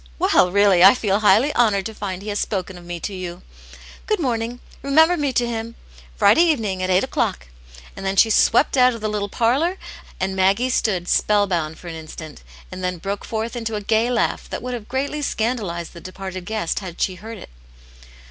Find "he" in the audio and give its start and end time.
2.23-2.29